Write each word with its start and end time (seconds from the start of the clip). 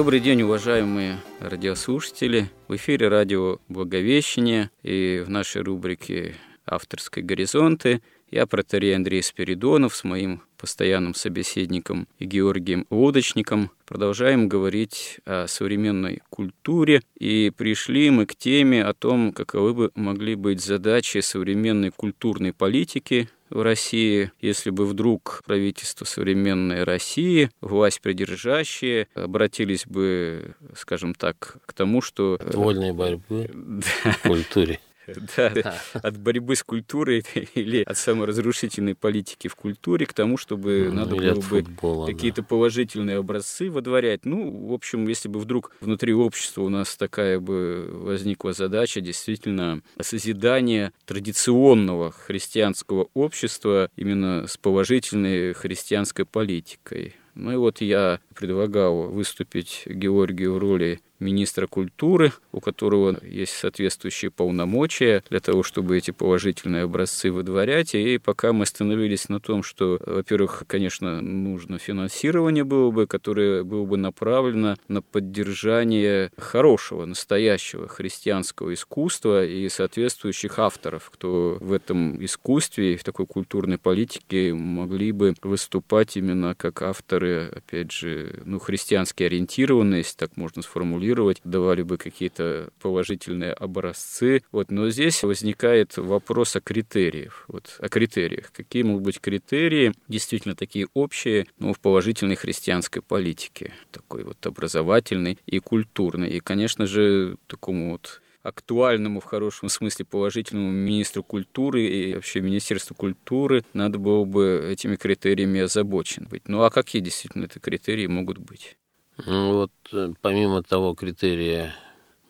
Добрый 0.00 0.20
день, 0.20 0.40
уважаемые 0.40 1.18
радиослушатели. 1.40 2.48
В 2.68 2.76
эфире 2.76 3.08
радио 3.08 3.58
«Благовещение» 3.68 4.70
и 4.82 5.22
в 5.22 5.28
нашей 5.28 5.60
рубрике 5.60 6.36
«Авторской 6.64 7.22
горизонты» 7.22 8.00
я 8.30 8.46
протерей 8.46 8.94
Андрей 8.94 9.22
Спиридонов 9.22 9.94
с 9.96 10.04
моим 10.04 10.42
постоянным 10.56 11.14
собеседником 11.14 12.06
и 12.18 12.26
Георгием 12.26 12.86
Лодочником 12.90 13.70
продолжаем 13.86 14.48
говорить 14.48 15.18
о 15.24 15.46
современной 15.48 16.20
культуре, 16.28 17.02
и 17.18 17.50
пришли 17.56 18.10
мы 18.10 18.26
к 18.26 18.36
теме 18.36 18.84
о 18.84 18.92
том, 18.92 19.32
каковы 19.32 19.74
бы 19.74 19.90
могли 19.94 20.34
быть 20.34 20.60
задачи 20.60 21.18
современной 21.18 21.90
культурной 21.90 22.52
политики 22.52 23.28
в 23.48 23.62
России, 23.62 24.30
если 24.40 24.70
бы 24.70 24.86
вдруг 24.86 25.42
правительство 25.44 26.04
современной 26.04 26.84
России, 26.84 27.50
власть 27.60 28.00
придержащие, 28.00 29.08
обратились 29.14 29.86
бы, 29.86 30.54
скажем 30.76 31.14
так, 31.14 31.56
к 31.66 31.72
тому, 31.72 32.00
что... 32.00 32.38
Вольной 32.52 32.92
борьбы 32.92 33.50
в 34.04 34.22
культуре. 34.22 34.78
да, 35.36 35.80
от 35.94 36.18
борьбы 36.18 36.56
с 36.56 36.62
культурой 36.62 37.24
или 37.54 37.82
от 37.82 37.96
саморазрушительной 37.96 38.94
политики 38.94 39.48
в 39.48 39.56
культуре 39.56 40.06
к 40.06 40.12
тому, 40.12 40.36
чтобы 40.36 40.86
ну, 40.88 40.94
надо 40.94 41.16
было 41.16 41.40
бы 41.40 41.64
какие-то 42.06 42.42
да. 42.42 42.46
положительные 42.48 43.18
образцы 43.18 43.70
водворять. 43.70 44.24
Ну, 44.24 44.68
в 44.68 44.72
общем, 44.72 45.06
если 45.06 45.28
бы 45.28 45.40
вдруг 45.40 45.72
внутри 45.80 46.12
общества 46.12 46.62
у 46.62 46.68
нас 46.68 46.96
такая 46.96 47.40
бы 47.40 47.88
возникла 47.90 48.52
задача 48.52 49.00
действительно 49.00 49.82
созидания 50.00 50.92
традиционного 51.04 52.12
христианского 52.12 53.08
общества 53.14 53.90
именно 53.96 54.46
с 54.46 54.56
положительной 54.56 55.52
христианской 55.52 56.24
политикой. 56.24 57.14
Ну 57.34 57.52
и 57.52 57.56
вот 57.56 57.80
я 57.80 58.20
предлагал 58.34 59.08
выступить 59.08 59.82
Георгию 59.86 60.54
в 60.54 60.58
роли 60.58 61.00
министра 61.20 61.66
культуры, 61.66 62.32
у 62.52 62.60
которого 62.60 63.16
есть 63.22 63.52
соответствующие 63.52 64.30
полномочия 64.30 65.22
для 65.30 65.40
того, 65.40 65.62
чтобы 65.62 65.96
эти 65.96 66.10
положительные 66.10 66.84
образцы 66.84 67.30
выдворять. 67.30 67.94
И 67.94 68.18
пока 68.18 68.52
мы 68.52 68.64
остановились 68.64 69.28
на 69.28 69.40
том, 69.40 69.62
что, 69.62 70.00
во-первых, 70.04 70.64
конечно, 70.66 71.20
нужно 71.20 71.78
финансирование 71.78 72.64
было 72.64 72.90
бы, 72.90 73.06
которое 73.06 73.62
было 73.62 73.84
бы 73.84 73.96
направлено 73.96 74.76
на 74.88 75.02
поддержание 75.02 76.32
хорошего, 76.36 77.04
настоящего 77.04 77.88
христианского 77.88 78.74
искусства 78.74 79.44
и 79.44 79.68
соответствующих 79.68 80.58
авторов, 80.58 81.10
кто 81.10 81.58
в 81.60 81.72
этом 81.72 82.24
искусстве 82.24 82.94
и 82.94 82.96
в 82.96 83.04
такой 83.04 83.26
культурной 83.26 83.78
политике 83.78 84.54
могли 84.54 85.12
бы 85.12 85.34
выступать 85.42 86.16
именно 86.16 86.54
как 86.54 86.82
авторы, 86.82 87.50
опять 87.54 87.92
же, 87.92 88.40
ну, 88.44 88.58
христиански 88.58 89.22
ориентированные, 89.22 89.98
если 89.98 90.16
так 90.16 90.36
можно 90.36 90.62
сформулировать, 90.62 91.09
регулировать, 91.10 91.40
давали 91.44 91.82
бы 91.82 91.96
какие-то 91.96 92.70
положительные 92.80 93.52
образцы. 93.52 94.42
Вот. 94.52 94.70
Но 94.70 94.90
здесь 94.90 95.22
возникает 95.22 95.96
вопрос 95.96 96.56
о 96.56 96.60
критериях. 96.60 97.44
Вот, 97.48 97.76
о 97.78 97.88
критериях. 97.88 98.52
Какие 98.52 98.82
могут 98.82 99.02
быть 99.02 99.20
критерии, 99.20 99.92
действительно 100.08 100.54
такие 100.54 100.86
общие, 100.94 101.46
ну, 101.58 101.72
в 101.72 101.80
положительной 101.80 102.36
христианской 102.36 103.02
политике, 103.02 103.72
такой 103.90 104.24
вот 104.24 104.44
образовательной 104.46 105.38
и 105.46 105.58
культурной. 105.58 106.30
И, 106.30 106.40
конечно 106.40 106.86
же, 106.86 107.36
такому 107.46 107.92
вот 107.92 108.20
актуальному 108.42 109.20
в 109.20 109.24
хорошем 109.24 109.68
смысле 109.68 110.06
положительному 110.06 110.70
министру 110.70 111.22
культуры 111.22 111.84
и 111.84 112.14
вообще 112.14 112.40
Министерству 112.40 112.94
культуры 112.94 113.64
надо 113.74 113.98
было 113.98 114.24
бы 114.24 114.66
этими 114.72 114.96
критериями 114.96 115.60
озабочен 115.60 116.26
быть. 116.30 116.48
Ну 116.48 116.62
а 116.62 116.70
какие 116.70 117.02
действительно 117.02 117.44
это 117.44 117.60
критерии 117.60 118.06
могут 118.06 118.38
быть? 118.38 118.78
Ну, 119.26 119.54
вот 119.54 119.72
э, 119.92 120.12
помимо 120.20 120.62
того 120.62 120.94
критерия 120.94 121.74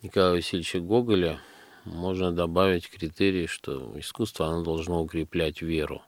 Николая 0.01 0.33
Васильевича 0.33 0.79
Гоголя, 0.79 1.39
можно 1.85 2.31
добавить 2.31 2.89
критерий, 2.89 3.47
что 3.47 3.93
искусство 3.99 4.47
оно 4.47 4.63
должно 4.63 5.01
укреплять 5.01 5.61
веру. 5.61 6.01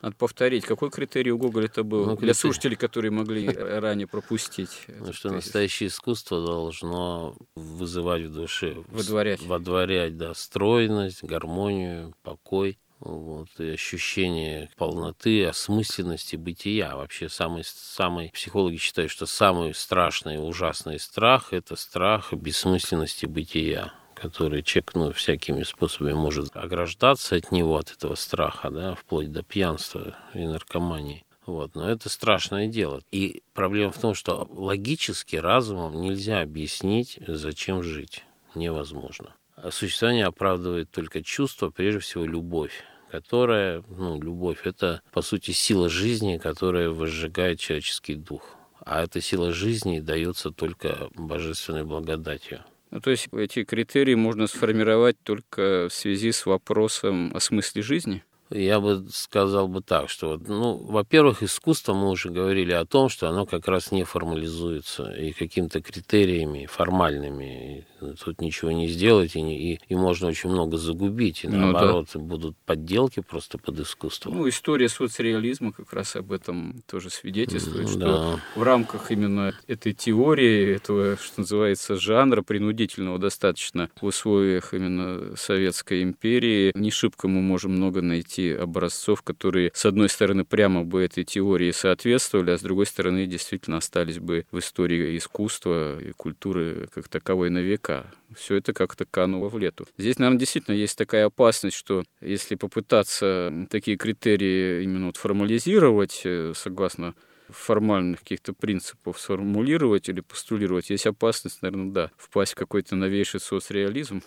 Надо 0.00 0.14
повторить, 0.14 0.64
какой 0.64 0.90
критерий 0.90 1.32
у 1.32 1.38
Гоголя 1.38 1.66
это 1.66 1.82
был 1.82 2.06
ну, 2.06 2.16
для 2.16 2.32
слушателей, 2.32 2.76
которые 2.76 3.10
могли 3.10 3.48
ранее 3.80 4.06
пропустить. 4.06 4.86
Ну, 4.86 5.12
что 5.12 5.32
настоящее 5.32 5.88
искусство 5.88 6.44
должно 6.44 7.36
вызывать 7.56 8.22
в 8.22 8.32
душе, 8.32 8.76
водворять, 8.88 9.42
водворять 9.42 10.16
да, 10.16 10.34
стройность, 10.34 11.24
гармонию, 11.24 12.14
покой 12.22 12.78
вот, 13.00 13.48
и 13.58 13.70
ощущение 13.70 14.70
полноты, 14.76 15.44
осмысленности 15.46 16.36
бытия. 16.36 16.96
Вообще 16.96 17.28
самый, 17.28 17.64
самый, 17.64 18.30
психологи 18.30 18.76
считают, 18.76 19.10
что 19.10 19.26
самый 19.26 19.74
страшный 19.74 20.36
ужасный 20.36 20.98
страх– 20.98 21.48
это 21.52 21.76
страх 21.76 22.32
бессмысленности 22.32 23.26
бытия 23.26 23.92
который 24.14 24.64
человек 24.64 24.94
ну, 24.94 25.12
всякими 25.12 25.62
способами 25.62 26.12
может 26.12 26.56
ограждаться 26.56 27.36
от 27.36 27.52
него, 27.52 27.76
от 27.76 27.92
этого 27.92 28.16
страха, 28.16 28.68
да, 28.68 28.94
вплоть 28.96 29.30
до 29.30 29.44
пьянства 29.44 30.16
и 30.34 30.44
наркомании. 30.44 31.24
Вот, 31.46 31.74
но 31.74 31.88
это 31.88 32.08
страшное 32.08 32.66
дело. 32.66 33.00
И 33.10 33.42
проблема 33.54 33.92
в 33.92 33.98
том, 33.98 34.14
что 34.14 34.46
логически 34.50 35.36
разумом 35.36 36.00
нельзя 36.00 36.40
объяснить, 36.40 37.18
зачем 37.26 37.82
жить. 37.82 38.24
Невозможно. 38.54 39.34
Существование 39.70 40.26
оправдывает 40.26 40.90
только 40.90 41.22
чувство, 41.22 41.70
прежде 41.70 42.00
всего 42.00 42.24
любовь 42.24 42.84
которая, 43.10 43.82
ну, 43.88 44.20
любовь, 44.20 44.58
это, 44.64 45.02
по 45.12 45.22
сути, 45.22 45.52
сила 45.52 45.88
жизни, 45.88 46.38
которая 46.38 46.90
возжигает 46.90 47.58
человеческий 47.58 48.14
дух. 48.14 48.42
А 48.84 49.02
эта 49.02 49.20
сила 49.20 49.52
жизни 49.52 50.00
дается 50.00 50.50
только 50.50 51.08
божественной 51.14 51.84
благодатью. 51.84 52.64
Ну, 52.90 53.00
то 53.00 53.10
есть 53.10 53.28
эти 53.32 53.64
критерии 53.64 54.14
можно 54.14 54.46
сформировать 54.46 55.16
только 55.22 55.88
в 55.90 55.92
связи 55.92 56.32
с 56.32 56.46
вопросом 56.46 57.32
о 57.34 57.40
смысле 57.40 57.82
жизни? 57.82 58.24
Я 58.50 58.80
бы 58.80 59.06
сказал 59.12 59.68
бы 59.68 59.82
так, 59.82 60.08
что, 60.08 60.40
ну, 60.46 60.78
во-первых, 60.78 61.42
искусство, 61.42 61.92
мы 61.92 62.08
уже 62.08 62.30
говорили 62.30 62.72
о 62.72 62.86
том, 62.86 63.10
что 63.10 63.28
оно 63.28 63.44
как 63.44 63.68
раз 63.68 63.92
не 63.92 64.04
формализуется 64.04 65.12
и 65.12 65.32
какими-то 65.32 65.82
критериями 65.82 66.64
формальными. 66.64 67.86
Тут 67.98 68.40
ничего 68.40 68.70
не 68.70 68.88
сделать, 68.88 69.36
и, 69.36 69.42
не, 69.42 69.74
и, 69.74 69.80
и 69.88 69.94
можно 69.94 70.28
очень 70.28 70.50
много 70.50 70.76
загубить. 70.76 71.44
И 71.44 71.48
ну, 71.48 71.58
наоборот, 71.58 72.08
да. 72.14 72.20
будут 72.20 72.56
подделки 72.58 73.20
просто 73.20 73.58
под 73.58 73.80
искусство. 73.80 74.30
Ну, 74.30 74.48
история 74.48 74.88
соцреализма 74.88 75.72
как 75.72 75.92
раз 75.92 76.16
об 76.16 76.32
этом 76.32 76.82
тоже 76.86 77.10
свидетельствует, 77.10 77.84
ну, 77.84 77.90
что 77.90 77.98
да. 77.98 78.40
в 78.54 78.62
рамках 78.62 79.10
именно 79.10 79.52
этой 79.66 79.92
теории, 79.92 80.74
этого, 80.74 81.16
что 81.16 81.40
называется, 81.40 81.96
жанра, 81.96 82.42
принудительного 82.42 83.18
достаточно 83.18 83.90
в 84.00 84.04
условиях 84.04 84.74
именно 84.74 85.36
Советской 85.36 86.02
империи, 86.02 86.72
не 86.74 86.90
шибко 86.90 87.28
мы 87.28 87.40
можем 87.40 87.72
много 87.72 88.02
найти 88.02 88.52
образцов, 88.52 89.22
которые, 89.22 89.70
с 89.74 89.84
одной 89.84 90.08
стороны, 90.08 90.44
прямо 90.44 90.84
бы 90.84 91.02
этой 91.02 91.24
теории 91.24 91.70
соответствовали, 91.72 92.52
а 92.52 92.58
с 92.58 92.62
другой 92.62 92.86
стороны, 92.86 93.26
действительно 93.26 93.78
остались 93.78 94.18
бы 94.18 94.46
в 94.50 94.58
истории 94.58 95.16
искусства 95.16 96.00
и 96.00 96.12
культуры 96.12 96.88
как 96.92 97.08
таковой 97.08 97.50
на 97.50 97.58
века. 97.88 98.06
Все 98.34 98.56
это 98.56 98.72
как-то 98.72 99.04
кануло 99.04 99.48
в 99.48 99.58
лету. 99.58 99.86
Здесь, 99.96 100.18
наверное, 100.18 100.38
действительно 100.38 100.74
есть 100.74 100.96
такая 100.96 101.26
опасность, 101.26 101.76
что 101.76 102.04
если 102.20 102.54
попытаться 102.54 103.52
такие 103.70 103.96
критерии 103.96 104.84
именно 104.84 105.06
вот 105.06 105.16
формализировать, 105.16 106.22
э, 106.24 106.52
согласно 106.54 107.14
формальных 107.48 108.20
каких-то 108.20 108.52
принципов 108.52 109.18
сформулировать 109.18 110.08
или 110.08 110.20
постулировать, 110.20 110.90
есть 110.90 111.06
опасность, 111.06 111.62
наверное, 111.62 111.92
да, 111.92 112.10
впасть 112.18 112.52
в 112.52 112.56
какой-то 112.56 112.94
новейший 112.94 113.40
соцреализм. 113.40 114.22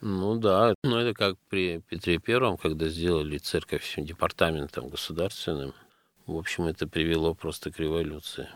Ну 0.00 0.36
да, 0.36 0.74
ну 0.84 0.96
это 0.96 1.12
как 1.12 1.36
при 1.48 1.80
Петре 1.80 2.18
Первом, 2.18 2.56
когда 2.56 2.88
сделали 2.88 3.38
церковь 3.38 3.94
департаментом 3.98 4.88
государственным. 4.88 5.74
В 6.26 6.36
общем, 6.36 6.64
это 6.64 6.86
привело 6.86 7.34
просто 7.34 7.72
к 7.72 7.80
революции. 7.80 8.48